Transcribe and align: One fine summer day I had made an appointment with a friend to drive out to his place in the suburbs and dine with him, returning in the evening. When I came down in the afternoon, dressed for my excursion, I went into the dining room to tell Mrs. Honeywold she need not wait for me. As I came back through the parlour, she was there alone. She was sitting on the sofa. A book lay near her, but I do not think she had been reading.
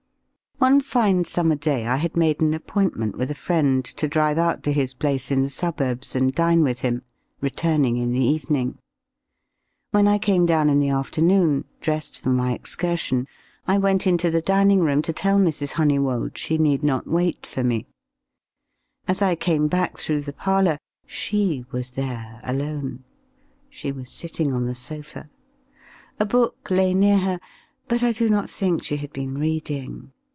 One 0.57 0.79
fine 0.79 1.25
summer 1.25 1.55
day 1.55 1.87
I 1.87 1.95
had 1.95 2.15
made 2.15 2.39
an 2.39 2.53
appointment 2.53 3.17
with 3.17 3.31
a 3.31 3.35
friend 3.35 3.83
to 3.83 4.07
drive 4.07 4.37
out 4.37 4.61
to 4.61 4.71
his 4.71 4.93
place 4.93 5.31
in 5.31 5.41
the 5.41 5.49
suburbs 5.49 6.15
and 6.15 6.35
dine 6.35 6.61
with 6.61 6.81
him, 6.81 7.01
returning 7.41 7.97
in 7.97 8.11
the 8.11 8.23
evening. 8.23 8.77
When 9.89 10.07
I 10.07 10.19
came 10.19 10.45
down 10.45 10.69
in 10.69 10.77
the 10.79 10.91
afternoon, 10.91 11.65
dressed 11.79 12.19
for 12.21 12.29
my 12.29 12.53
excursion, 12.53 13.27
I 13.67 13.79
went 13.79 14.05
into 14.05 14.29
the 14.29 14.39
dining 14.39 14.81
room 14.81 15.01
to 15.01 15.11
tell 15.13 15.39
Mrs. 15.39 15.71
Honeywold 15.71 16.37
she 16.37 16.59
need 16.59 16.83
not 16.83 17.07
wait 17.07 17.43
for 17.47 17.63
me. 17.63 17.87
As 19.07 19.23
I 19.23 19.33
came 19.33 19.67
back 19.67 19.97
through 19.97 20.21
the 20.21 20.31
parlour, 20.31 20.77
she 21.07 21.65
was 21.71 21.89
there 21.91 22.39
alone. 22.43 23.03
She 23.67 23.91
was 23.91 24.11
sitting 24.11 24.53
on 24.53 24.65
the 24.65 24.75
sofa. 24.75 25.27
A 26.19 26.25
book 26.27 26.69
lay 26.69 26.93
near 26.93 27.17
her, 27.17 27.39
but 27.87 28.03
I 28.03 28.11
do 28.11 28.29
not 28.29 28.47
think 28.47 28.83
she 28.83 28.97
had 28.97 29.11
been 29.11 29.39
reading. 29.39 30.11